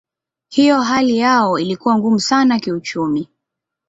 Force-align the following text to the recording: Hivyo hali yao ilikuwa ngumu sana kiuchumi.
Hivyo 0.49 0.81
hali 0.81 1.17
yao 1.17 1.59
ilikuwa 1.59 1.97
ngumu 1.97 2.19
sana 2.19 2.59
kiuchumi. 2.59 3.27